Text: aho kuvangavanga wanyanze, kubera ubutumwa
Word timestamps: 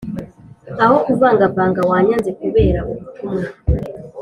aho 0.83 0.95
kuvangavanga 1.05 1.79
wanyanze, 1.89 2.29
kubera 2.41 2.79
ubutumwa 2.91 3.45